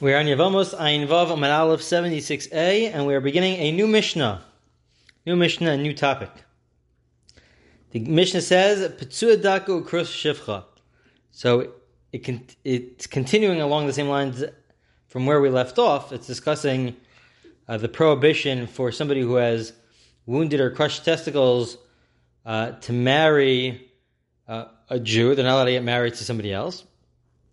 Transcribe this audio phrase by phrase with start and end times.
[0.00, 4.42] We're on Yavamos Ayin Vav Amad Aleph 76a, and we are beginning a new Mishnah.
[5.24, 6.30] New Mishnah, a new topic.
[7.92, 10.64] The Mishnah says, Petsua Daku Krus Shivcha.
[11.30, 11.74] So
[12.12, 14.42] it it's continuing along the same lines
[15.06, 16.12] from where we left off.
[16.12, 16.96] It's discussing
[17.68, 19.74] uh, the prohibition for somebody who has
[20.26, 21.78] wounded or crushed testicles
[22.44, 23.92] uh, to marry
[24.48, 25.36] uh, a Jew.
[25.36, 26.82] They're not allowed to get married to somebody else.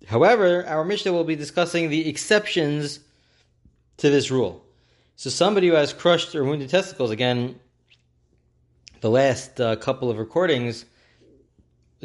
[0.07, 2.99] However, our Mishnah will be discussing the exceptions
[3.97, 4.65] to this rule.
[5.15, 7.59] So, somebody who has crushed or wounded testicles, again,
[9.01, 10.85] the last uh, couple of recordings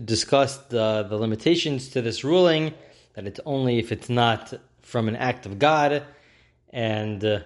[0.03, 2.75] discussed uh, the limitations to this ruling,
[3.15, 4.53] that it's only if it's not
[4.83, 6.05] from an act of God,
[6.71, 7.41] and uh,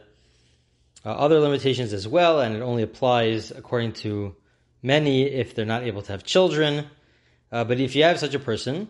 [1.04, 4.34] uh other limitations as well, and it only applies according to
[4.82, 6.86] many if they're not able to have children.
[7.52, 8.88] Uh, but if you have such a person,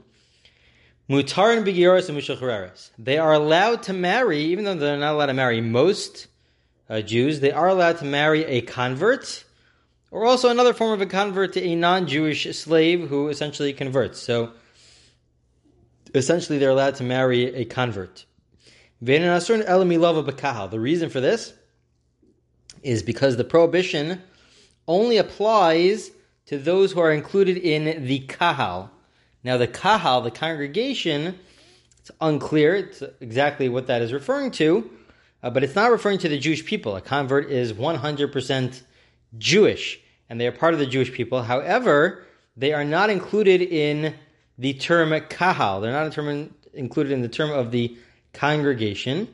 [1.10, 2.90] Mutar and Bigiyoris and Mushachareres.
[2.96, 6.28] They are allowed to marry, even though they're not allowed to marry most
[6.88, 9.44] uh, Jews, they are allowed to marry a convert,
[10.12, 14.20] or also another form of a convert to a non-Jewish slave who essentially converts.
[14.20, 14.52] So,
[16.14, 18.24] essentially, they're allowed to marry a convert.
[19.02, 19.18] The
[20.80, 21.54] reason for this
[22.84, 24.22] is because the prohibition
[24.86, 26.12] only applies
[26.46, 28.92] to those who are included in the kahal.
[29.42, 31.38] Now, the kahal, the congregation,
[31.98, 34.90] it's unclear it's exactly what that is referring to,
[35.42, 36.96] uh, but it's not referring to the Jewish people.
[36.96, 38.82] A convert is 100%
[39.38, 41.42] Jewish, and they are part of the Jewish people.
[41.42, 42.24] However,
[42.56, 44.14] they are not included in
[44.58, 45.80] the term kahal.
[45.80, 47.96] They're not term, included in the term of the
[48.34, 49.28] congregation.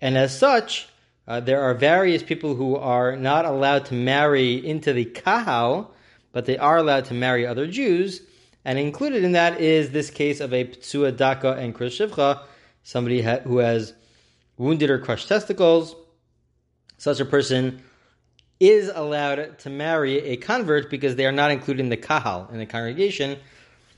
[0.00, 0.88] And as such,
[1.28, 5.94] uh, there are various people who are not allowed to marry into the kahal,
[6.32, 8.22] but they are allowed to marry other Jews.
[8.64, 12.42] And included in that is this case of a ptsua daka and krishivcha,
[12.82, 13.94] somebody ha- who has
[14.58, 15.96] wounded or crushed testicles.
[16.98, 17.82] Such a person
[18.58, 22.58] is allowed to marry a convert because they are not included in the kahal, in
[22.58, 23.38] the congregation.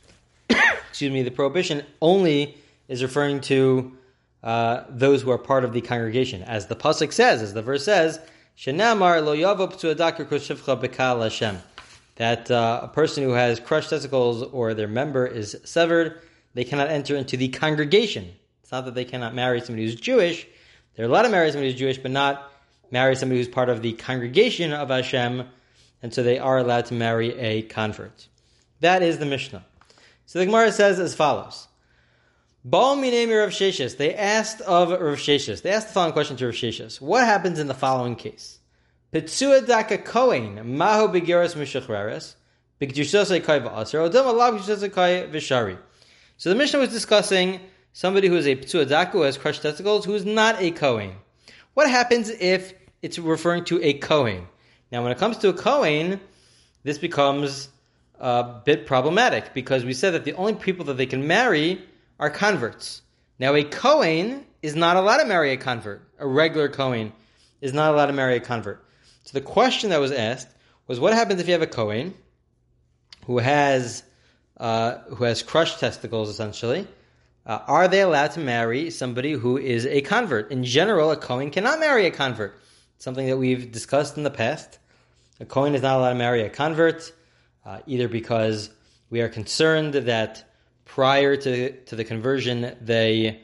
[0.49, 2.57] Excuse me, the prohibition only
[2.87, 3.97] is referring to
[4.45, 6.43] uh, those who are part of the congregation.
[6.45, 8.21] As the Pasuk says, as the verse says,
[8.57, 11.59] Shenamar lo yavo ptsua daka krishivcha bekal Hashem
[12.23, 16.23] that uh, a person who has crushed testicles or their member is severed,
[16.55, 18.33] they cannot enter into the congregation.
[18.63, 20.47] It's not that they cannot marry somebody who's Jewish.
[20.95, 22.49] They're allowed to marry somebody who's Jewish, but not
[22.93, 25.49] marry somebody who's part of the congregation of Hashem,
[26.01, 28.29] and so they are allowed to marry a convert.
[28.79, 29.65] That is the Mishnah.
[30.27, 31.67] So the Gemara says as follows.
[32.65, 33.97] Baal minemi Rav Sheshes.
[33.97, 35.63] They asked of Rav Sheshes.
[35.63, 37.01] They asked the following question to Rav Sheshes.
[37.01, 38.61] What happens in the following case?
[39.13, 42.35] Petsua daka kohen maho begiras mishachreres
[42.81, 45.77] b'gdusosei kai v'aser odem alav gdusosei kai v'shari.
[46.39, 47.61] So the Mishnah was discussing
[47.93, 51.13] somebody who is a petsua daka who has crushed testicles who is not a kohen.
[51.75, 52.73] What happens if
[53.03, 54.49] it's referring to a kohen?
[54.91, 56.19] Now, when it comes to a kohen,
[56.83, 57.69] this becomes
[58.19, 61.83] a bit problematic because we said that the only people that they can marry
[62.19, 63.03] are converts.
[63.39, 66.01] Now, a kohen is not allowed to marry a convert.
[66.19, 67.13] A regular kohen
[67.61, 68.82] is not allowed to marry a convert.
[69.25, 70.49] So the question that was asked
[70.87, 72.15] was, what happens if you have a Kohen
[73.27, 74.03] who has
[74.57, 76.87] uh, who has crushed testicles, essentially?
[77.45, 80.53] Uh, are they allowed to marry somebody who is a convert?
[80.53, 82.61] In general, a Kohen cannot marry a convert.
[82.99, 84.79] Something that we've discussed in the past.
[85.41, 87.13] A Kohen is not allowed to marry a convert,
[87.67, 88.71] uh, either because
[89.11, 90.45] we are concerned that
[90.85, 93.41] prior to, to the conversion they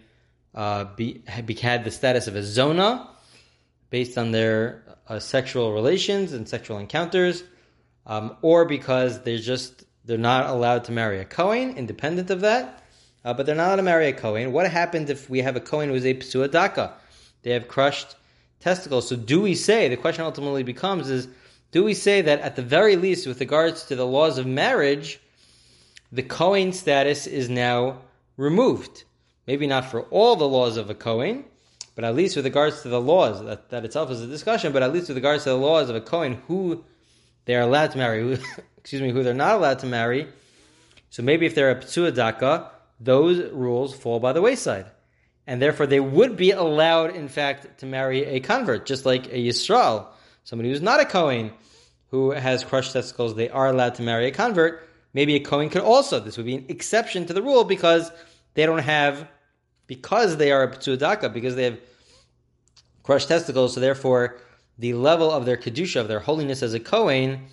[0.55, 3.09] uh, be, had the status of a zona
[3.91, 7.43] based on their uh, sexual relations and sexual encounters,
[8.07, 12.83] um, or because they're just they're not allowed to marry a Kohen, independent of that.
[13.25, 14.53] Uh, but they're not allowed to marry a Kohen.
[14.53, 16.95] What happens if we have a Kohen who's a Psua Daka?
[17.43, 18.15] They have crushed
[18.61, 19.09] testicles.
[19.09, 21.29] So do we say, the question ultimately becomes is,
[21.71, 25.21] do we say that at the very least with regards to the laws of marriage,
[26.11, 27.99] the Kohen status is now
[28.37, 29.05] removed?
[29.47, 31.45] Maybe not for all the laws of a Kohen,
[31.99, 34.85] but at least with regards to the laws, that, that itself is a discussion, but
[34.85, 36.85] at least with regards to the laws of a Kohen, who
[37.45, 38.37] they are allowed to marry, who,
[38.79, 40.29] excuse me, who they're not allowed to marry.
[41.11, 44.87] So maybe if they're a Ptsua Daka, those rules fall by the wayside.
[45.45, 49.37] And therefore they would be allowed, in fact, to marry a convert, just like a
[49.37, 50.07] Yisrael,
[50.45, 51.51] somebody who's not a Kohen,
[52.13, 54.89] who has crushed testicles, they are allowed to marry a convert.
[55.15, 58.13] Maybe a Kohen could also, this would be an exception to the rule because
[58.55, 59.27] they don't have
[59.89, 61.81] because they are a Ptsudaka, because they have
[63.03, 64.37] crushed testicles, so therefore
[64.79, 67.47] the level of their Kedusha, of their holiness as a Kohen,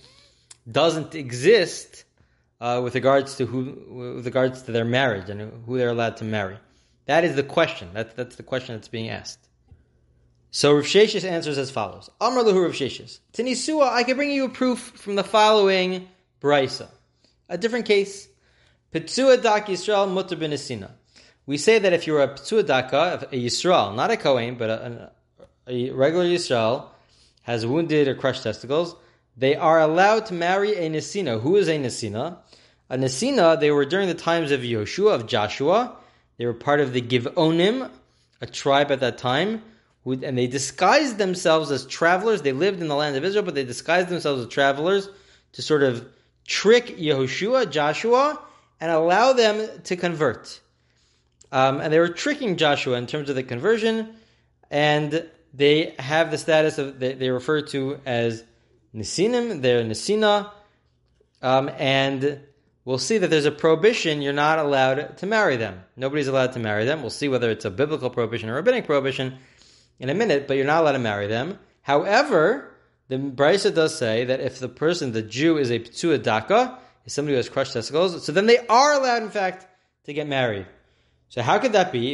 [0.72, 2.04] doesn't exist
[2.62, 6.24] uh, with regards to who, with regards to their marriage and who they're allowed to
[6.24, 6.58] marry.
[7.06, 7.90] That is the question.
[7.94, 9.40] That's, that's the question that's being asked.
[10.52, 12.10] So Rav Sheshes answers as follows.
[12.22, 13.20] Amr Lahu Rav Sheshes.
[13.34, 16.08] Tinisua, I can bring you a proof from the following
[16.42, 16.88] brisa.
[17.50, 18.28] A different case.
[18.94, 20.08] Petsua dak Yisrael
[20.38, 20.92] benesina.
[21.46, 25.12] We say that if you're a daka, a Yisrael, not a Kohen, but a,
[25.68, 26.88] a regular Yisrael,
[27.44, 28.96] has wounded or crushed testicles,
[29.38, 31.40] they are allowed to marry a Nesina.
[31.42, 32.38] Who is a Nesina?
[32.90, 35.96] A Nesina, they were during the times of Yoshua, of Joshua.
[36.38, 37.92] They were part of the Givonim,
[38.42, 39.62] a tribe at that time,
[40.06, 42.42] and they disguised themselves as travelers.
[42.42, 45.10] They lived in the land of Israel, but they disguised themselves as travelers
[45.54, 46.08] to sort of
[46.48, 48.40] trick Yehoshua, Joshua,
[48.80, 50.60] and allow them to convert.
[51.52, 54.16] Um, and they were tricking Joshua in terms of the conversion,
[54.70, 58.44] and they have the status of they, they refer to as
[58.94, 60.52] Nisinim, they're Nisina,
[61.42, 62.42] um, and
[62.86, 65.84] we'll see that there's a prohibition, you're not allowed to marry them.
[65.96, 67.02] Nobody's allowed to marry them.
[67.02, 69.38] We'll see whether it's a biblical prohibition or a rabbinic prohibition
[70.00, 71.60] in a minute, but you're not allowed to marry them.
[71.82, 72.72] However,
[73.08, 77.14] the Brisa does say that if the person, the Jew, is a Ptsua Daka, is
[77.14, 79.68] somebody who has crushed testicles, so then they are allowed, in fact,
[80.06, 80.66] to get married.
[81.30, 82.14] So how could that be?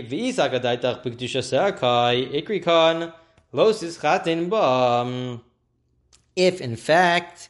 [6.35, 7.49] If, in fact,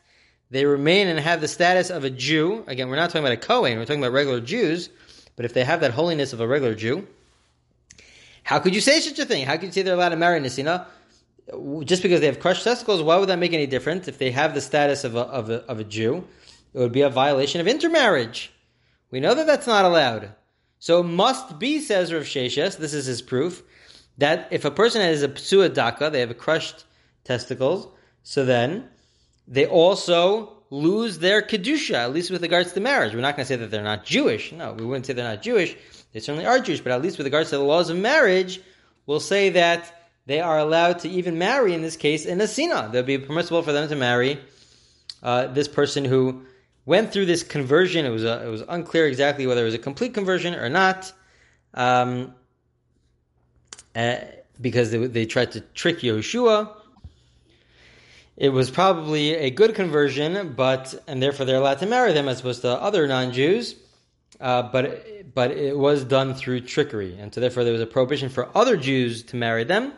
[0.49, 3.37] they remain and have the status of a Jew, again, we're not talking about a
[3.37, 4.89] Kohen, we're talking about regular Jews,
[5.35, 7.07] but if they have that holiness of a regular Jew,
[8.43, 9.45] how could you say such a thing?
[9.45, 10.87] How could you say they're allowed to marry Nisina?
[11.85, 14.07] Just because they have crushed testicles, why would that make any difference?
[14.07, 16.27] If they have the status of a, of a, of a Jew,
[16.73, 18.51] it would be a violation of intermarriage.
[19.09, 20.31] We know that that's not allowed.
[20.81, 23.61] So must be, says Rav Sheshes, this is his proof,
[24.17, 26.85] that if a person has a psua daka, they have crushed
[27.23, 27.87] testicles,
[28.23, 28.89] so then
[29.47, 33.13] they also lose their kedusha, at least with regards to marriage.
[33.13, 34.51] We're not going to say that they're not Jewish.
[34.53, 35.77] No, we wouldn't say they're not Jewish.
[36.13, 38.59] They certainly are Jewish, but at least with regards to the laws of marriage,
[39.05, 42.89] we'll say that they are allowed to even marry, in this case, in a sina.
[42.91, 44.39] They'll be permissible for them to marry
[45.21, 46.47] uh, this person who
[46.85, 48.05] went through this conversion.
[48.05, 51.11] It was a, it was unclear exactly whether it was a complete conversion or not,
[51.73, 52.33] um,
[53.95, 54.17] uh,
[54.59, 56.81] because they, they tried to trick Yehoshua
[58.41, 62.39] it was probably a good conversion, but and therefore they're allowed to marry them as
[62.39, 63.75] opposed to other non-Jews.
[64.39, 68.29] Uh, but but it was done through trickery, and so therefore there was a prohibition
[68.29, 69.93] for other Jews to marry them.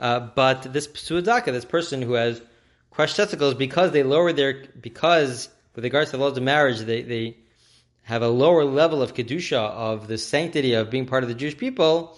[0.00, 2.42] Uh, but this psuadaka, this person who has
[2.90, 7.02] crushed testicles, because they lowered their because with regards to the laws of marriage, they
[7.02, 7.36] they
[8.02, 11.56] have a lower level of kedusha of the sanctity of being part of the Jewish
[11.56, 12.16] people.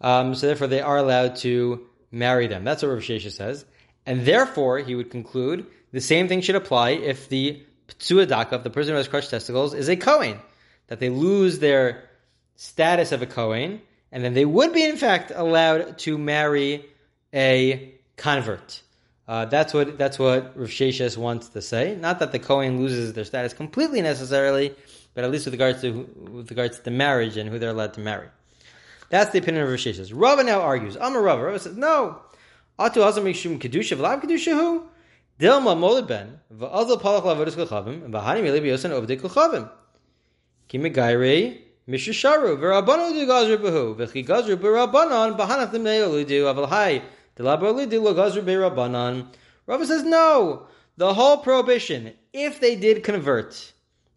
[0.00, 2.62] Um, so therefore, they are allowed to marry them.
[2.64, 3.64] That's what Rav Shesha says.
[4.04, 8.92] And therefore, he would conclude the same thing should apply if the ptsuadaka, the person
[8.92, 10.38] who has crushed testicles, is a Kohen,
[10.88, 12.04] that they lose their
[12.56, 13.80] status of a Kohen,
[14.12, 16.84] and then they would be, in fact, allowed to marry
[17.34, 18.82] a convert.
[19.28, 21.96] Uh, that's what that's what Rav Sheshes wants to say.
[21.96, 24.74] Not that the Kohen loses their status completely necessarily,
[25.14, 27.94] but at least with regards to with regards to the marriage and who they're allowed
[27.94, 28.28] to marry.
[29.08, 30.12] That's the opinion of Rav Sheshes.
[30.14, 30.96] Rava now argues.
[31.00, 31.42] I'm a Rava.
[31.42, 32.20] Rava says no.
[32.78, 34.84] Atu hazam mishum kedusha v'lav kedusha hu.
[35.40, 39.68] Dilma molid ben v'azal palach lavodis kochavim v'hani mili b'yosan ovdik kochavim.
[40.68, 41.58] Ki megayrei
[41.88, 47.02] mishusharu v'rabbanon du gazru b'hu v'chi gazru b'rabbanon b'hanach dim ne'olu du aval hai
[47.38, 47.86] Rava
[49.86, 50.66] says no.
[50.96, 53.72] The whole prohibition, if they did convert,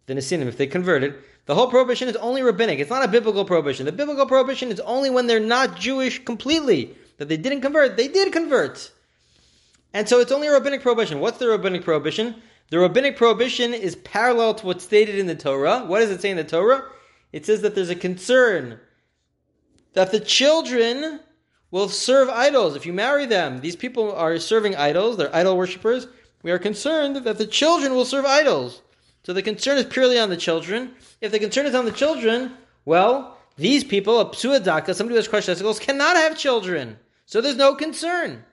[0.05, 2.79] the Nesinim, if they converted, the whole prohibition is only rabbinic.
[2.79, 3.85] It's not a biblical prohibition.
[3.85, 8.07] The biblical prohibition is only when they're not Jewish completely that they didn't convert, they
[8.07, 8.91] did convert.
[9.93, 11.19] And so it's only a rabbinic prohibition.
[11.19, 12.35] What's the rabbinic prohibition?
[12.69, 15.85] The rabbinic prohibition is parallel to what's stated in the Torah.
[15.85, 16.83] What does it say in the Torah?
[17.33, 18.79] It says that there's a concern
[19.93, 21.19] that the children
[21.71, 22.75] will serve idols.
[22.75, 26.07] If you marry them, these people are serving idols, they're idol worshippers.
[26.41, 28.81] We are concerned that the children will serve idols.
[29.23, 30.93] So the concern is purely on the children.
[31.21, 32.53] If the concern is on the children,
[32.85, 36.97] well, these people, a psuadaka, somebody who has crushed testicles, cannot have children.
[37.25, 38.43] So there's no concern.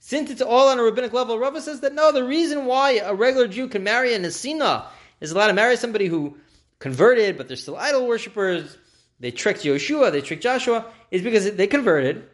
[0.00, 3.14] Since it's all on a rabbinic level, Rava says that no, the reason why a
[3.14, 4.86] regular Jew can marry a Nesina
[5.20, 6.36] is allowed to marry somebody who
[6.78, 8.76] converted, but they're still idol worshippers.
[9.20, 12.28] They tricked Yoshua, they tricked Joshua, is because they converted.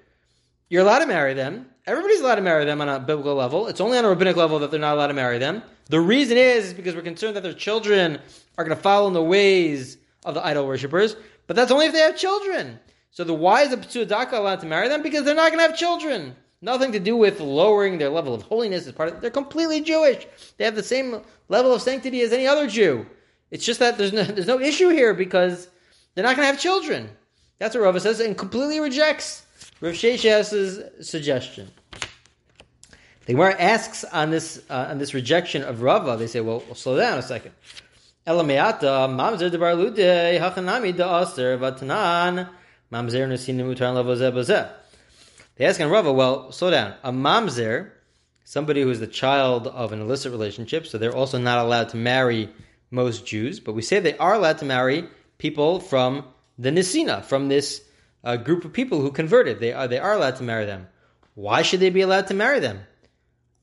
[0.72, 1.66] You're allowed to marry them.
[1.86, 3.66] Everybody's allowed to marry them on a biblical level.
[3.66, 5.62] It's only on a rabbinic level that they're not allowed to marry them.
[5.90, 8.18] The reason is, is because we're concerned that their children
[8.56, 11.14] are going to follow in the ways of the idol worshippers.
[11.46, 12.80] But that's only if they have children.
[13.10, 15.02] So the why is a Psuadaka allowed to marry them?
[15.02, 16.34] Because they're not going to have children.
[16.62, 20.26] Nothing to do with lowering their level of holiness as part of They're completely Jewish.
[20.56, 23.04] They have the same level of sanctity as any other Jew.
[23.50, 25.68] It's just that there's no, there's no issue here because
[26.14, 27.10] they're not going to have children.
[27.58, 29.44] That's what Rava says and completely rejects
[29.80, 31.70] Rav Sheshes's suggestion.
[33.26, 36.16] The Gemara asks on this uh, on this rejection of Rava.
[36.16, 37.52] They say, "Well, slow down a second.
[38.26, 42.48] Elameata mamzer debar lude hachanami da aser vatanan
[42.92, 44.70] mamzer nesinim mutar lavozeh
[45.56, 46.94] They ask on Rava, "Well, slow down.
[47.04, 47.90] A mamzer,
[48.44, 51.96] somebody who is the child of an illicit relationship, so they're also not allowed to
[51.96, 52.48] marry
[52.90, 56.24] most Jews, but we say they are allowed to marry people from
[56.58, 57.82] the Nisina, from this
[58.24, 59.60] uh, group of people who converted.
[59.60, 60.88] They are they are allowed to marry them.
[61.34, 62.80] Why should they be allowed to marry them?"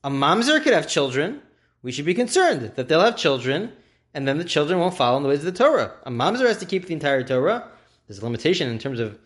[0.02, 1.42] A mamzer could have children.
[1.82, 3.72] We should be concerned that they'll have children,
[4.14, 5.92] and then the children won't follow in the ways of the Torah.
[6.04, 7.68] A mamzer has to keep the entire Torah.
[8.06, 9.18] There's a limitation in terms of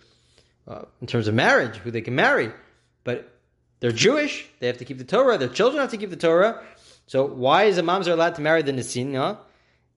[0.66, 2.50] uh, in terms of marriage, who they can marry,
[3.02, 3.34] but
[3.80, 4.46] they're Jewish.
[4.60, 5.36] They have to keep the Torah.
[5.38, 6.62] Their children have to keep the Torah.
[7.06, 9.38] So why is a mamzer allowed to marry the Nisina?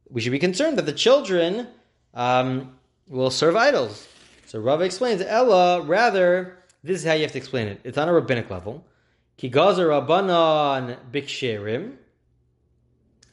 [0.10, 1.67] We should be concerned that the children
[2.13, 2.77] um,
[3.08, 4.08] will serve idols.
[4.48, 7.82] So Rava explains, Ella, rather, this is how you have to explain it.
[7.84, 8.86] It's on a rabbinic level.
[9.36, 11.98] Ki gazer rabbanon biksherim.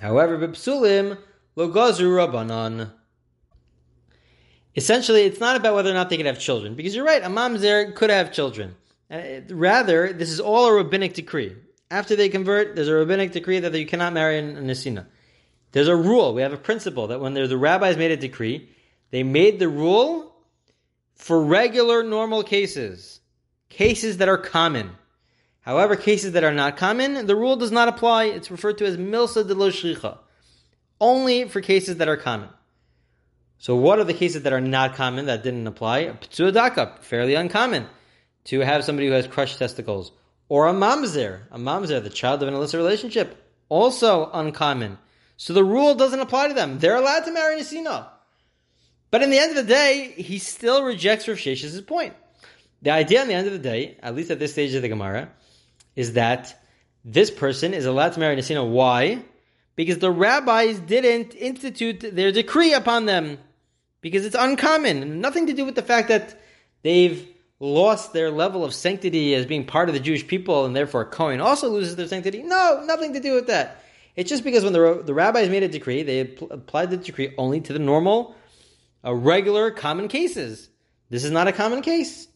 [0.01, 1.17] However, bipsulim
[1.55, 2.91] lo gazer rabbanon.
[4.75, 7.29] Essentially, it's not about whether or not they could have children, because you're right, a
[7.29, 8.75] mamzer could have children.
[9.09, 11.55] Uh, rather, this is all a rabbinic decree.
[11.93, 15.07] After they convert, there's a rabbinic decree that you cannot marry an Nisina.
[15.71, 18.69] There's a rule, we have a principle that when the rabbis made a decree,
[19.13, 20.34] they made the rule
[21.15, 23.21] for regular, normal cases,
[23.69, 24.91] cases that are common.
[25.61, 28.25] However, cases that are not common, the rule does not apply.
[28.25, 30.19] It's referred to as milsa de lo shlicha.
[31.01, 32.51] Only for cases that are common.
[33.59, 36.09] So what are the cases that are not common that didn't apply?
[36.09, 37.87] Ptsuadaka, fairly uncommon.
[38.45, 40.13] To have somebody who has crushed testicles.
[40.51, 43.43] Or a mamzer, a mamzer, the child of an illicit relationship.
[43.71, 44.99] Also uncommon.
[45.37, 46.79] So the rule doesn't apply to them.
[46.79, 48.09] They're allowed to marry Nisina.
[49.15, 52.15] But in the end of the day, he still rejects Rav Shesh's point.
[52.83, 54.89] The idea in the end of the day, at least at this stage of the
[54.89, 55.29] Gemara,
[55.95, 56.61] is that
[57.05, 58.69] this person is allowed to marry Nisina.
[58.69, 59.23] Why?
[59.77, 63.39] Because the rabbis didn't institute their decree upon them.
[64.01, 65.21] Because it's uncommon.
[65.21, 66.37] Nothing to do with the fact that
[66.83, 67.25] they've
[67.61, 71.41] lost their level of sanctity as being part of the Jewish people and therefore Cohen
[71.41, 72.43] also loses their sanctity.
[72.43, 73.81] No, nothing to do with that.
[74.17, 76.19] It's just because when the, the rabbis made a decree, they
[76.51, 78.35] applied the decree only to the normal,
[79.05, 80.69] uh, regular, common cases.
[81.11, 82.29] This is not a common case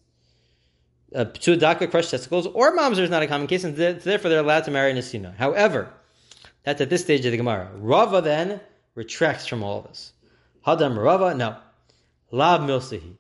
[1.15, 4.65] uh, ptuadaka crushed testicles, or mamzer is not a common case, and therefore they're allowed
[4.65, 5.35] to marry Nisina.
[5.37, 5.93] However,
[6.65, 7.71] that's at this stage of the Gemara.
[7.77, 8.61] Rava then
[8.95, 10.13] retracts from all of this.
[10.67, 11.57] Hadam Rava, no.
[12.31, 13.17] Lav milsihi.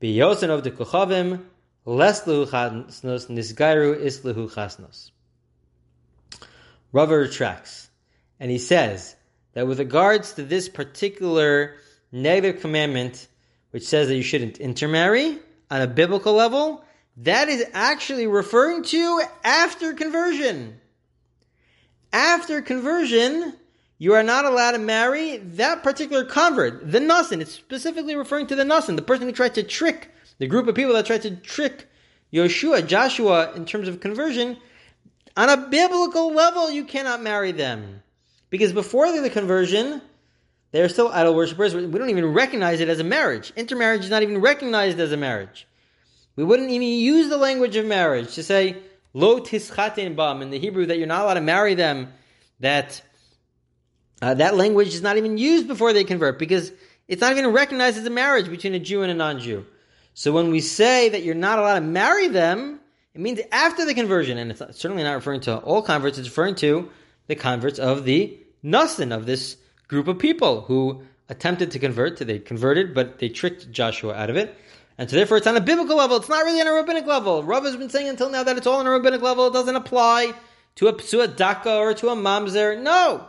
[0.00, 1.44] Biyosin of the kuchavim,
[1.84, 5.10] les lehu chasnos, nisgairu is lehu chasnos.
[6.92, 7.90] Rava retracts,
[8.40, 9.14] and he says
[9.52, 11.74] that with regards to this particular
[12.14, 13.26] negative commandment,
[13.72, 15.38] which says that you shouldn't intermarry
[15.70, 16.84] on a biblical level,
[17.18, 20.80] that is actually referring to after conversion.
[22.12, 23.54] After conversion,
[23.98, 27.40] you are not allowed to marry that particular convert, the Nasan.
[27.40, 30.74] It's specifically referring to the Nasan, the person who tried to trick, the group of
[30.74, 31.88] people that tried to trick
[32.32, 34.56] Yoshua, Joshua, in terms of conversion.
[35.36, 38.02] On a biblical level, you cannot marry them.
[38.50, 40.00] Because before the conversion,
[40.74, 41.72] they are still idol worshippers.
[41.72, 43.52] We don't even recognize it as a marriage.
[43.54, 45.68] Intermarriage is not even recognized as a marriage.
[46.34, 48.78] We wouldn't even use the language of marriage to say
[49.12, 52.12] lo tischaten bam in the Hebrew that you're not allowed to marry them.
[52.58, 53.00] That
[54.20, 56.72] uh, that language is not even used before they convert because
[57.06, 59.64] it's not even recognized as a marriage between a Jew and a non-Jew.
[60.14, 62.80] So when we say that you're not allowed to marry them,
[63.14, 66.18] it means after the conversion, and it's certainly not referring to all converts.
[66.18, 66.90] It's referring to
[67.28, 69.56] the converts of the Nasan of this
[69.88, 72.18] group of people who attempted to convert.
[72.18, 74.56] To they converted, but they tricked Joshua out of it.
[74.96, 77.42] And so therefore it's on a biblical level, it's not really on a rabbinic level.
[77.42, 79.74] Rav has been saying until now that it's all on a rabbinic level, it doesn't
[79.74, 80.34] apply
[80.76, 82.80] to a psua daka or to a mamzer.
[82.80, 83.28] No!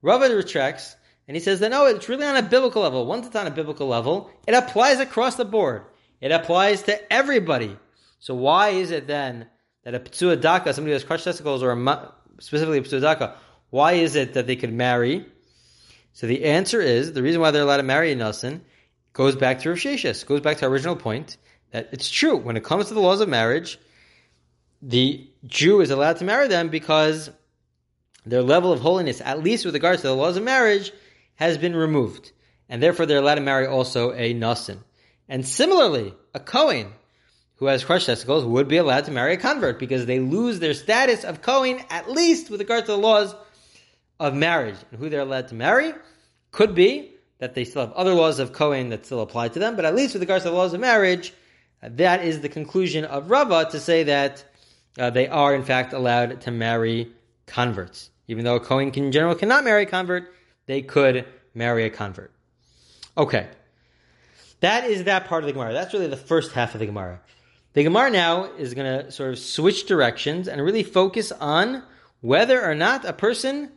[0.00, 0.96] Rav retracts,
[1.28, 3.06] and he says that no, it's really on a biblical level.
[3.06, 5.84] Once it's on a biblical level, it applies across the board.
[6.20, 7.76] It applies to everybody.
[8.18, 9.46] So why is it then
[9.84, 13.36] that a psua daka, somebody who has crushed testicles, or a, specifically a psua daka,
[13.70, 15.26] why is it that they could marry?
[16.12, 18.64] So the answer is, the reason why they're allowed to marry a Nelson
[19.12, 21.36] goes back to Rav goes back to our original point
[21.70, 23.78] that it's true when it comes to the laws of marriage,
[24.82, 27.30] the Jew is allowed to marry them because
[28.26, 30.92] their level of holiness, at least with regards to the laws of marriage,
[31.36, 32.32] has been removed,
[32.68, 34.78] and therefore they're allowed to marry also a nasin.
[35.28, 36.92] And similarly, a Kohen
[37.56, 40.74] who has crushed testicles would be allowed to marry a convert because they lose their
[40.74, 43.34] status of Kohen, at least with regard to the laws
[44.22, 45.92] of marriage and who they're allowed to marry.
[46.52, 49.74] Could be that they still have other laws of Cohen that still apply to them,
[49.74, 51.34] but at least with regards to the laws of marriage,
[51.82, 54.44] uh, that is the conclusion of Rava to say that
[54.96, 57.10] uh, they are in fact allowed to marry
[57.46, 58.10] converts.
[58.28, 60.32] Even though a Cohen in general cannot marry a convert,
[60.66, 62.32] they could marry a convert.
[63.16, 63.48] Okay.
[64.60, 65.72] That is that part of the Gemara.
[65.72, 67.20] That's really the first half of the Gemara.
[67.72, 71.82] The Gemara now is going to sort of switch directions and really focus on
[72.20, 73.72] whether or not a person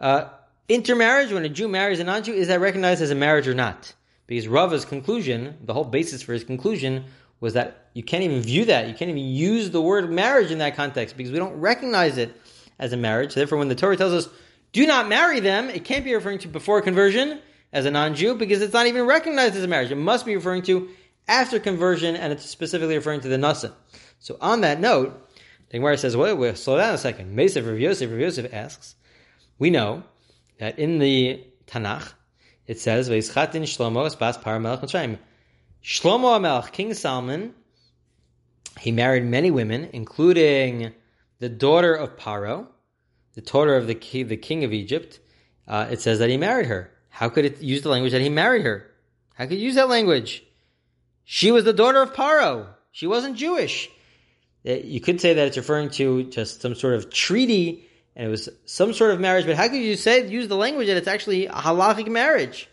[0.00, 0.28] uh,
[0.68, 3.94] intermarriage when a Jew marries a non-Jew is that recognized as a marriage or not?
[4.26, 7.04] Because Rava's conclusion, the whole basis for his conclusion,
[7.40, 8.88] was that you can't even view that.
[8.88, 12.34] You can't even use the word marriage in that context because we don't recognize it
[12.78, 13.34] as a marriage.
[13.34, 14.32] Therefore, when the Torah tells us,
[14.72, 17.40] do not marry them, it can't be referring to before conversion
[17.72, 19.90] as a non-Jew because it's not even recognized as a marriage.
[19.90, 20.88] It must be referring to
[21.26, 23.72] after conversion and it's specifically referring to the Nasa.
[24.18, 25.28] So on that note,
[25.70, 27.36] the Gemara says, wait, wait, slow down a second.
[27.36, 28.96] Mesef Rav Yosef, Rav Yosef asks,
[29.60, 30.02] we know
[30.58, 32.12] that in the Tanakh,
[32.66, 35.18] it says, Veischatin Shlomo Espas Paramelech Mitzrayim.
[35.84, 37.54] Shlomo King Solomon,
[38.80, 40.92] he married many women, including
[41.38, 42.66] the daughter of Paro,
[43.34, 45.20] the daughter of the king, the king of Egypt.
[45.68, 46.90] Uh, it says that he married her.
[47.10, 48.90] How could it use the language that he married her?
[49.34, 50.42] How could it use that language?
[51.24, 52.66] She was the daughter of Paro.
[52.92, 53.90] She wasn't Jewish.
[54.66, 57.86] Uh, you could say that it's referring to just some sort of treaty
[58.20, 60.88] and it was some sort of marriage, but how could you say use the language
[60.88, 62.68] that it's actually a halachic marriage?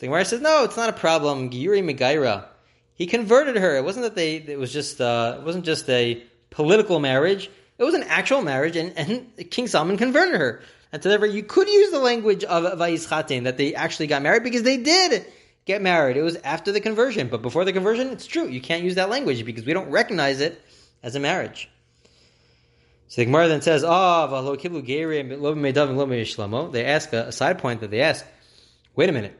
[0.00, 1.50] The Gemara says, no, it's not a problem.
[1.50, 2.44] Giyuri Megaira.
[2.94, 3.76] He converted her.
[3.76, 7.48] It wasn't that they it was just uh, it wasn't just a political marriage.
[7.78, 10.62] It was an actual marriage, and, and King Solomon converted her.
[10.90, 14.42] And so therefore you could use the language of Vayischatin, that they actually got married,
[14.42, 15.24] because they did
[15.66, 16.16] get married.
[16.16, 17.28] It was after the conversion.
[17.28, 18.48] But before the conversion, it's true.
[18.48, 20.60] You can't use that language because we don't recognize it
[21.04, 21.70] as a marriage.
[23.08, 24.44] So the Gemara then says, "Ah, oh,
[26.70, 28.24] They ask a, a side point that they ask.
[28.94, 29.38] Wait a minute.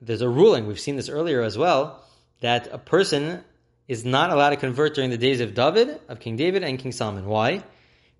[0.00, 0.66] There's a ruling.
[0.66, 2.04] We've seen this earlier as well
[2.40, 3.42] that a person
[3.88, 6.92] is not allowed to convert during the days of David, of King David, and King
[6.92, 7.24] Solomon.
[7.24, 7.64] Why?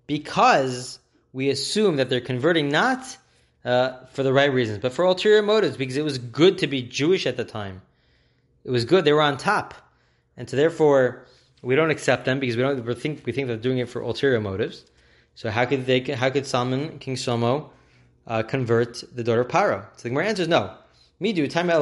[0.07, 0.99] Because
[1.31, 3.15] we assume that they're converting not
[3.63, 5.77] uh, for the right reasons, but for ulterior motives.
[5.77, 7.83] Because it was good to be Jewish at the time.
[8.65, 9.05] It was good.
[9.05, 9.75] They were on top,
[10.35, 11.27] and so therefore
[11.61, 14.01] we don't accept them because we don't we think we think they're doing it for
[14.01, 14.85] ulterior motives.
[15.35, 16.01] So how could they?
[16.01, 17.69] How could Solomon, King Shlomo,
[18.27, 19.85] uh, convert the daughter of Paro?
[19.95, 20.75] So the Gemara answers no.
[21.19, 21.67] Me do time.
[21.67, 21.79] Now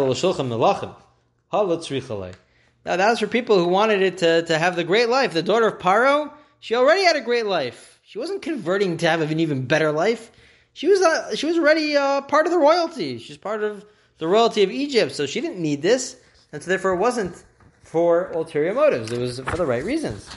[2.96, 5.34] that was for people who wanted it to, to have the great life.
[5.34, 8.00] The daughter of Paro, she already had a great life.
[8.04, 10.32] She wasn't converting to have an even better life.
[10.74, 13.20] She was uh, she was already uh, part of the royalty.
[13.20, 13.86] She's part of
[14.18, 16.16] the royalty of Egypt, so she didn't need this,
[16.52, 17.44] and so therefore it wasn't
[17.88, 19.12] for ulterior motives.
[19.14, 20.30] It was for the right reasons.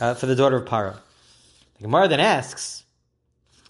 [0.00, 0.96] Uh, for the daughter of Paro.
[1.76, 2.84] The Gemara then asks,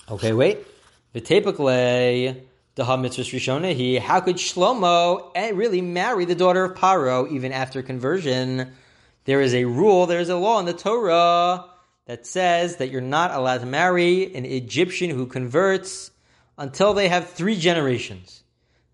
[0.08, 0.64] okay, wait,
[1.12, 2.40] v'tepakle
[2.76, 3.96] daha mitzvah rishona he.
[3.98, 8.72] How could Shlomo eh, really marry the daughter of Paro even after conversion?
[9.24, 11.64] There is a rule, there is a law in the Torah
[12.04, 16.12] that says that you're not allowed to marry an Egyptian who converts
[16.56, 18.44] until they have three generations.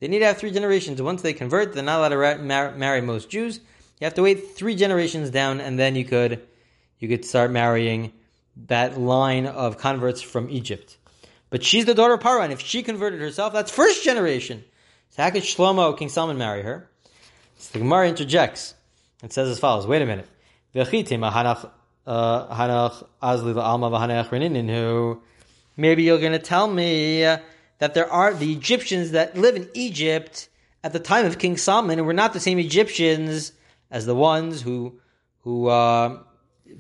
[0.01, 1.03] They need to have three generations.
[1.03, 3.61] Once they convert, they're not allowed to marry most Jews.
[4.01, 6.43] You have to wait three generations down, and then you could
[6.99, 8.13] you could start marrying
[8.69, 10.97] that line of converts from Egypt.
[11.51, 14.65] But she's the daughter of Paro, and if she converted herself, that's first generation.
[15.11, 16.89] So how could Shlomo, King Solomon, marry her?
[17.59, 18.75] So the Gemara interjects
[19.21, 20.29] and says as follows: Wait a minute.
[20.75, 20.85] Uh,
[25.77, 30.49] maybe you're going to tell me that there are the Egyptians that live in Egypt
[30.83, 33.53] at the time of King Solomon were not the same Egyptians
[33.93, 34.99] as the ones who
[35.43, 36.19] who uh,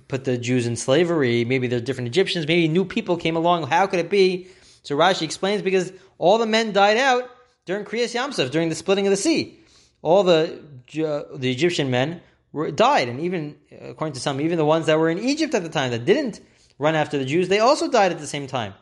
[0.08, 1.44] put the Jews in slavery.
[1.44, 2.48] Maybe they're different Egyptians.
[2.48, 3.68] Maybe new people came along.
[3.68, 4.48] How could it be?
[4.82, 7.30] So Rashi explains because all the men died out
[7.66, 9.58] during Kriyas Yamsuf, during the splitting of the sea.
[10.00, 10.58] All the
[10.98, 12.20] uh, the Egyptian men
[12.52, 15.62] were, died, and even according to some, even the ones that were in Egypt at
[15.62, 16.40] the time that didn't
[16.78, 18.74] run after the Jews, they also died at the same time.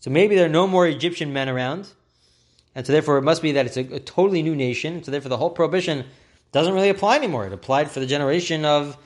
[0.00, 1.92] So maybe there are no more Egyptian men around,
[2.74, 5.02] and so therefore it must be that it's a, a totally new nation.
[5.04, 6.06] So therefore the whole prohibition
[6.54, 7.46] doesn't really apply anymore.
[7.46, 8.96] It applied for the generation of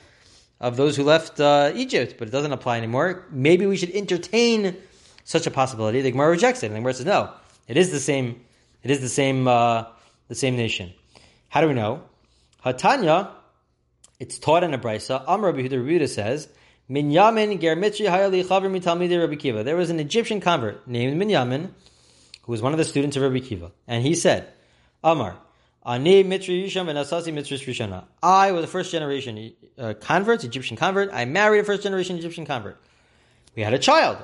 [0.60, 3.26] of those who left uh, Egypt, but it doesn't apply anymore.
[3.30, 4.76] Maybe we should entertain
[5.24, 6.00] such a possibility.
[6.02, 7.32] The Gemara rejects it, and the Gemara says no.
[7.66, 8.44] It is the same.
[8.82, 9.48] It is the same.
[9.48, 9.84] Uh,
[10.28, 10.92] the same nation.
[11.48, 12.02] How do we know?
[12.64, 13.30] Hatanya.
[14.20, 15.24] It's taught in a brisa.
[15.26, 16.48] Amr Rabbi Huda says.
[16.90, 19.62] Minyamin Germitri Hayali Chaver Mitalmidi Rabbi Kiva.
[19.62, 21.70] There was an Egyptian convert named Minyamin,
[22.42, 24.48] who was one of the students of Rabbi Kiva, and he said,
[25.04, 25.36] Amar,
[25.88, 28.04] Ani Mitri Yisham and Asasi Mitri Rishana.
[28.22, 31.10] I was a first generation uh, convert, Egyptian convert.
[31.14, 32.78] I married a first generation Egyptian convert.
[33.56, 34.18] We had a child.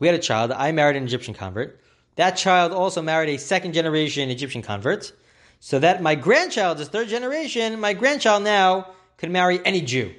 [0.00, 0.52] We had a child.
[0.52, 1.80] I married an Egyptian convert.
[2.16, 5.12] that child also married a second generation Egyptian convert,
[5.60, 10.12] so that my grandchild is third generation, my grandchild now could marry any Jew.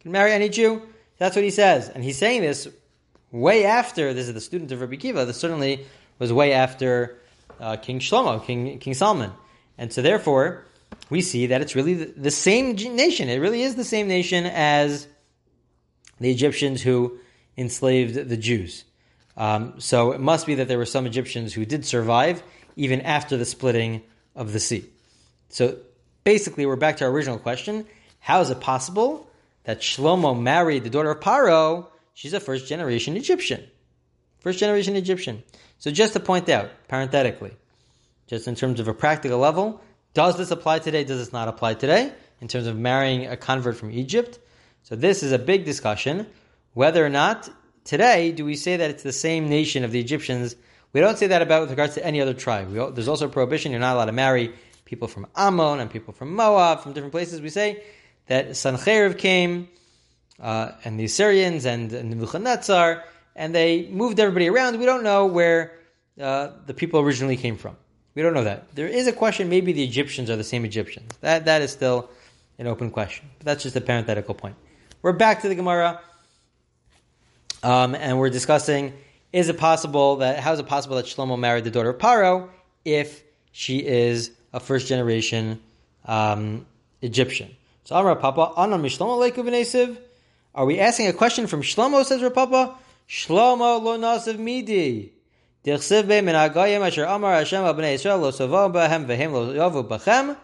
[0.00, 0.82] Can marry any Jew.
[1.18, 1.88] That's what he says.
[1.88, 2.68] And he's saying this
[3.32, 5.84] way after, this is the student of Rabbi Kiva, this certainly
[6.18, 7.18] was way after
[7.60, 9.32] uh, King Shlomo, King, King Solomon.
[9.78, 10.64] And so therefore,
[11.10, 13.28] we see that it's really the, same nation.
[13.28, 15.06] It really is the same nation as
[16.20, 17.18] the Egyptians who
[17.56, 18.84] enslaved the Jews.
[19.36, 22.42] Um, so it must be that there were some Egyptians who did survive
[22.76, 24.02] even after the splitting
[24.34, 24.84] of the sea.
[25.48, 25.78] So
[26.24, 27.86] basically, we're back to our original question:
[28.20, 29.30] How is it possible
[29.64, 31.86] that Shlomo married the daughter of Paro?
[32.14, 33.64] She's a first generation Egyptian,
[34.42, 35.42] first generation Egyptian.
[35.78, 37.52] So just to point out, parenthetically,
[38.26, 39.80] just in terms of a practical level,
[40.14, 41.04] does this apply today?
[41.04, 42.12] Does this not apply today?
[42.40, 44.38] In terms of marrying a convert from Egypt,
[44.82, 46.26] so this is a big discussion
[46.74, 47.48] whether or not
[47.84, 50.56] today do we say that it's the same nation of the Egyptians.
[50.92, 52.68] We don't say that about with regards to any other tribe.
[52.68, 56.12] We, there's also a prohibition; you're not allowed to marry people from Ammon and people
[56.12, 57.40] from Moab, from different places.
[57.40, 57.82] We say
[58.26, 59.68] that Sancherib came
[60.40, 64.78] uh, and the Assyrians and, and Nebuchadnezzar, and they moved everybody around.
[64.78, 65.72] We don't know where
[66.20, 67.76] uh, the people originally came from.
[68.14, 68.74] We don't know that.
[68.74, 69.48] There is a question.
[69.48, 71.10] Maybe the Egyptians are the same Egyptians.
[71.20, 72.10] That that is still
[72.58, 73.28] an open question.
[73.38, 74.56] But that's just a parenthetical point.
[75.00, 76.00] We're back to the Gemara,
[77.62, 78.92] um, and we're discussing:
[79.32, 82.50] Is it possible that how is it possible that Shlomo married the daughter of Paro
[82.84, 85.58] if she is a first generation
[86.04, 86.66] um,
[87.00, 87.50] Egyptian?
[87.84, 89.98] So Amar Papa, Leikuv
[90.54, 92.04] Are we asking a question from Shlomo?
[92.04, 92.76] Says Papa.
[93.12, 95.12] Shlomo lo nasiv midi.
[95.64, 99.86] Dichsiv be min agayim asher Amar Hashem abnei Yisrael lo savo bahem vehem lo yavu
[99.86, 100.34] bachem.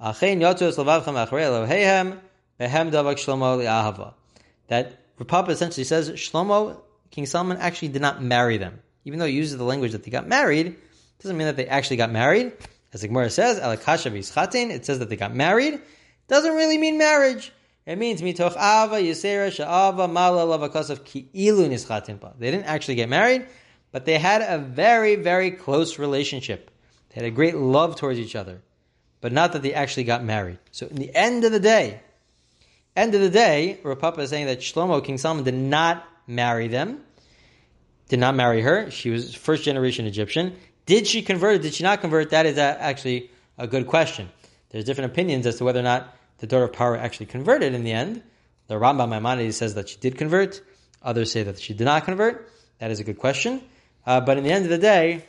[0.00, 2.18] Achein yotu eslavavchem achrei Eloheihem.
[4.68, 6.78] That Rav Papa essentially says Shlomo,
[7.10, 8.80] King Solomon, actually did not marry them.
[9.06, 10.76] Even though he uses the language that they got married,
[11.22, 12.52] doesn't mean that they actually got married.
[12.92, 15.80] As the Gemara says, Alakasha v'ischatin, it says that they got married.
[16.28, 17.50] Doesn't really mean marriage.
[17.86, 23.08] It means mitoch ava yisera sha'ava mala lavakasav ki ilu nischatin They didn't actually get
[23.08, 23.46] married,
[23.92, 26.70] but they had a very, very close relationship.
[27.10, 28.62] They had a great love towards each other,
[29.20, 30.58] but not that they actually got married.
[30.70, 32.00] So in the end of the day,
[32.96, 36.68] End of the day, Rav Papa is saying that Shlomo, King Solomon, did not marry
[36.68, 37.00] them,
[38.08, 38.90] did not marry her.
[38.90, 40.56] She was first generation Egyptian.
[40.86, 41.62] Did she convert?
[41.62, 42.30] Did she not convert?
[42.30, 44.28] That is actually a good question.
[44.70, 47.84] There's different opinions as to whether or not the daughter of Paro actually converted in
[47.84, 48.22] the end.
[48.66, 50.60] The Rambam Maimonides says that she did convert.
[51.02, 52.50] Others say that she did not convert.
[52.78, 53.62] That is a good question.
[54.06, 55.24] Uh, but in the end of the day,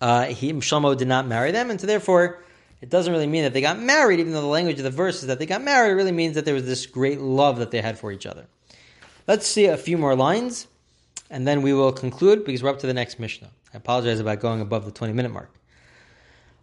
[0.00, 2.42] uh, he, Shlomo did not marry them, and so therefore
[2.80, 5.20] it doesn't really mean that they got married, even though the language of the verse
[5.20, 5.90] is that they got married.
[5.90, 8.46] It really means that there was this great love that they had for each other.
[9.26, 10.66] Let's see a few more lines,
[11.28, 13.50] and then we will conclude because we're up to the next Mishnah.
[13.74, 15.52] I apologize about going above the 20 minute mark.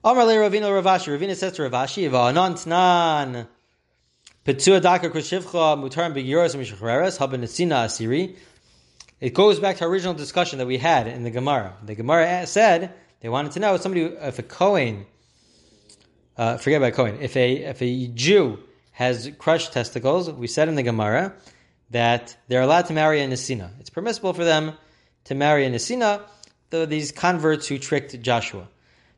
[0.04, 1.18] Amar le Ravina Rav Ashi.
[1.18, 3.48] Ravina says to Rav Ashi, Va'anan tnan.
[4.46, 8.36] Petua daka begiros mishachreres haben nesina asiri.
[9.20, 11.76] It goes back to our original discussion that we had in the Gemara.
[11.84, 15.08] The Gemara said they wanted to know if somebody, if a Kohen
[16.38, 17.18] uh, forget about Cohen.
[17.20, 18.60] If a if a Jew
[18.92, 21.34] has crushed testicles, we said in the Gemara
[21.90, 23.72] that they're allowed to marry a Nesina.
[23.80, 24.74] It's permissible for them
[25.26, 26.22] to marry a Nesina,
[26.70, 28.68] though these converts who tricked Joshua.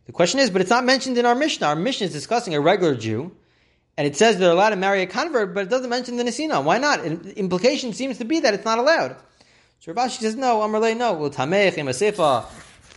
[0.10, 1.68] The question is, but it's not mentioned in our Mishnah.
[1.68, 3.32] Our Mishnah is discussing a regular Jew,
[3.96, 6.64] and it says they're allowed to marry a convert, but it doesn't mention the Nesina.
[6.64, 7.04] Why not?
[7.04, 9.18] The implication seems to be that it's not allowed.
[9.82, 11.14] So Rav Ashi says, no, Amrle, no.
[11.14, 12.46] Well, Tamech, Imasefa,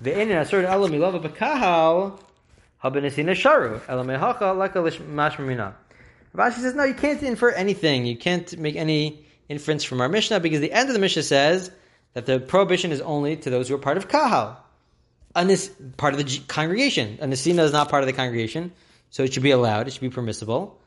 [0.03, 2.19] Ve'enin Asur Elam Ilava Bakahal,
[2.83, 3.81] sharu
[6.35, 8.07] Rashi says no, you can't infer anything.
[8.07, 11.71] You can't make any inference from our Mishnah because the end of the Mishnah says
[12.15, 14.57] that the prohibition is only to those who are part of kahal,
[15.35, 17.19] this part of the congregation.
[17.21, 18.73] A nesina is not part of the congregation,
[19.11, 19.89] so it should be allowed.
[19.89, 20.79] It should be permissible.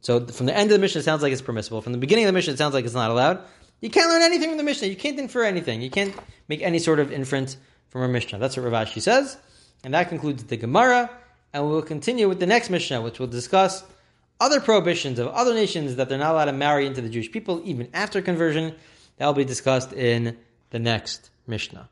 [0.00, 1.80] So from the end of the Mishnah, it sounds like it's permissible.
[1.80, 3.40] From the beginning of the Mishnah, it sounds like it's not allowed.
[3.80, 4.88] You can't learn anything from the Mishnah.
[4.88, 5.82] You can't infer anything.
[5.82, 6.14] You can't
[6.48, 7.56] make any sort of inference
[7.88, 8.38] from our Mishnah.
[8.38, 9.36] That's what Rav Ashi says.
[9.84, 11.10] And that concludes the Gemara
[11.52, 13.84] and we will continue with the next Mishnah, which will discuss
[14.40, 17.60] other prohibitions of other nations that they're not allowed to marry into the Jewish people
[17.64, 18.74] even after conversion.
[19.18, 20.38] That will be discussed in
[20.70, 21.88] the next Mishnah.